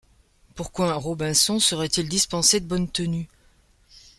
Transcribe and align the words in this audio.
pourquoi 0.55 0.89
un 0.91 0.95
Robinson 0.95 1.59
serait-il 1.59 2.09
dispensé 2.09 2.59
de 2.59 2.65
bonne 2.65 2.89
tenue? 2.89 3.27